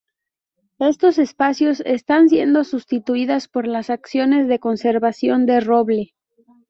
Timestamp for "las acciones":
3.67-4.47